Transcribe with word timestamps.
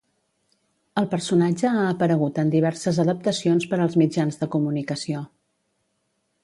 El 1.01 1.07
personatge 1.11 1.69
ha 1.73 1.83
aparegut 1.89 2.39
en 2.45 2.49
diverses 2.57 3.01
adaptacions 3.05 3.69
per 3.75 3.81
als 3.85 4.01
mitjans 4.05 4.41
de 4.43 4.53
comunicació. 4.59 5.25